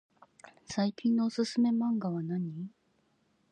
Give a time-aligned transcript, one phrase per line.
[0.65, 2.71] 最近のおすすめマンガはなに？